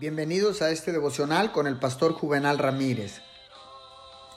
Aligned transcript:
Bienvenidos 0.00 0.62
a 0.62 0.70
este 0.70 0.92
devocional 0.92 1.52
con 1.52 1.66
el 1.66 1.78
pastor 1.78 2.14
Juvenal 2.14 2.56
Ramírez. 2.56 3.20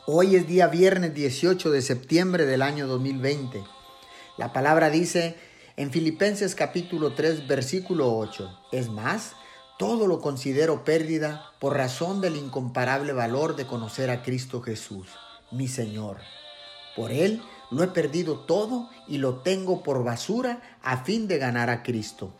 Hoy 0.06 0.36
es 0.36 0.46
día 0.46 0.68
viernes 0.68 1.14
18 1.14 1.72
de 1.72 1.82
septiembre 1.82 2.46
del 2.46 2.62
año 2.62 2.86
2020. 2.86 3.64
La 4.36 4.52
palabra 4.52 4.90
dice 4.90 5.38
en 5.78 5.90
Filipenses 5.90 6.54
capítulo 6.56 7.14
3 7.14 7.48
versículo 7.48 8.14
8, 8.18 8.60
es 8.74 8.90
más, 8.90 9.38
todo 9.80 10.06
lo 10.06 10.20
considero 10.20 10.84
pérdida 10.84 11.54
por 11.62 11.78
razón 11.78 12.20
del 12.20 12.36
incomparable 12.36 13.14
valor 13.14 13.56
de 13.56 13.66
conocer 13.66 14.10
a 14.10 14.22
Cristo 14.22 14.62
Jesús, 14.62 15.08
mi 15.50 15.70
Señor. 15.70 16.18
Por 16.94 17.14
Él 17.14 17.42
lo 17.72 17.84
he 17.86 17.88
perdido 17.88 18.40
todo 18.40 18.90
y 19.08 19.18
lo 19.18 19.38
tengo 19.44 19.82
por 19.82 20.04
basura 20.04 20.62
a 20.82 21.06
fin 21.06 21.30
de 21.30 21.38
ganar 21.38 21.70
a 21.70 21.84
Cristo 21.84 22.34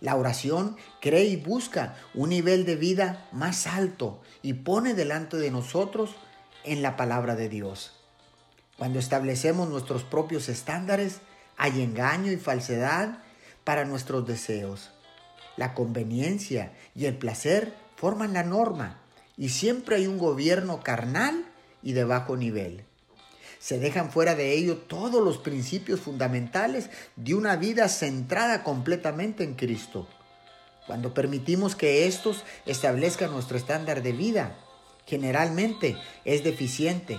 la 0.00 0.16
oración 0.16 0.76
cree 1.00 1.24
y 1.24 1.36
busca 1.36 1.96
un 2.14 2.30
nivel 2.30 2.64
de 2.64 2.76
vida 2.76 3.28
más 3.32 3.66
alto 3.66 4.22
y 4.42 4.54
pone 4.54 4.94
delante 4.94 5.36
de 5.36 5.50
nosotros 5.50 6.14
en 6.64 6.82
la 6.82 6.96
palabra 6.96 7.36
de 7.36 7.48
Dios. 7.48 7.92
Cuando 8.78 8.98
establecemos 8.98 9.68
nuestros 9.68 10.04
propios 10.04 10.48
estándares, 10.48 11.20
hay 11.56 11.82
engaño 11.82 12.32
y 12.32 12.36
falsedad 12.36 13.18
para 13.64 13.84
nuestros 13.84 14.26
deseos. 14.26 14.90
La 15.56 15.74
conveniencia 15.74 16.72
y 16.94 17.04
el 17.04 17.18
placer 17.18 17.74
forman 17.96 18.32
la 18.32 18.42
norma 18.42 19.02
y 19.36 19.50
siempre 19.50 19.96
hay 19.96 20.06
un 20.06 20.16
gobierno 20.16 20.82
carnal 20.82 21.44
y 21.82 21.92
de 21.92 22.04
bajo 22.04 22.36
nivel. 22.36 22.84
Se 23.60 23.78
dejan 23.78 24.10
fuera 24.10 24.34
de 24.34 24.54
ello 24.54 24.78
todos 24.78 25.22
los 25.22 25.36
principios 25.36 26.00
fundamentales 26.00 26.88
de 27.16 27.34
una 27.34 27.56
vida 27.56 27.90
centrada 27.90 28.64
completamente 28.64 29.44
en 29.44 29.54
Cristo. 29.54 30.08
Cuando 30.86 31.12
permitimos 31.12 31.76
que 31.76 32.06
estos 32.06 32.42
establezcan 32.64 33.30
nuestro 33.30 33.58
estándar 33.58 34.02
de 34.02 34.12
vida, 34.12 34.56
generalmente 35.06 35.98
es 36.24 36.42
deficiente, 36.42 37.18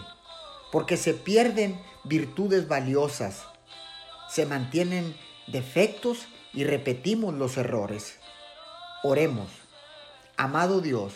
porque 0.72 0.98
se 0.98 1.14
pierden 1.14 1.80
virtudes 2.06 2.68
valiosas, 2.68 3.44
se 4.28 4.48
mantienen 4.48 5.16
defectos 5.46 6.26
y 6.54 6.64
repetimos 6.64 7.36
los 7.36 7.56
errores. 7.58 8.16
Oremos. 9.04 9.52
Amado 10.38 10.82
Dios, 10.82 11.14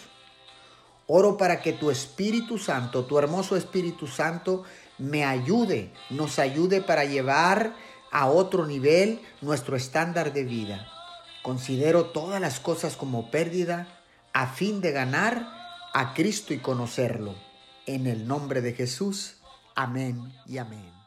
oro 1.08 1.38
para 1.38 1.61
que 1.61 1.73
tu 1.73 1.92
Espíritu 1.92 2.58
Santo, 2.58 3.06
tu 3.06 3.17
hermoso 3.17 3.56
Espíritu 3.56 4.08
Santo, 4.08 4.64
me 4.98 5.25
ayude, 5.25 5.92
nos 6.09 6.39
ayude 6.39 6.81
para 6.81 7.06
llevar 7.06 7.75
a 8.11 8.28
otro 8.28 8.66
nivel 8.66 9.20
nuestro 9.42 9.76
estándar 9.76 10.33
de 10.33 10.44
vida. 10.44 10.88
Considero 11.44 12.06
todas 12.06 12.42
las 12.42 12.59
cosas 12.59 12.95
como 12.95 13.30
pérdida 13.30 13.88
a 14.33 14.48
fin 14.48 14.81
de 14.81 14.92
ganar 14.92 15.48
a 15.94 16.14
Cristo 16.14 16.53
y 16.53 16.59
conocerlo. 16.59 17.36
En 17.86 18.08
el 18.08 18.28
nombre 18.28 18.61
de 18.61 18.73
Jesús. 18.73 19.38
Amén 19.76 20.33
y 20.48 20.58
amén. 20.58 21.05